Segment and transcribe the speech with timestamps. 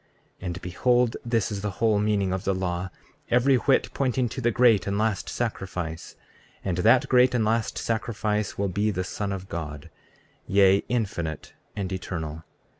[0.39, 2.89] 34:14 And behold, this is the whole meaning of the law,
[3.29, 6.15] every whit pointing to that great and last sacrifice;
[6.65, 9.91] and that great and last sacrifice will be the Son of God,
[10.47, 12.43] yea, infinite and eternal.